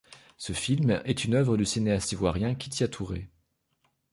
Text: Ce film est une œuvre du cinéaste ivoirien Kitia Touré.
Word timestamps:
Ce 0.39 0.53
film 0.53 0.99
est 1.05 1.25
une 1.25 1.35
œuvre 1.35 1.57
du 1.57 1.63
cinéaste 1.65 2.11
ivoirien 2.13 2.55
Kitia 2.55 2.87
Touré. 2.87 3.29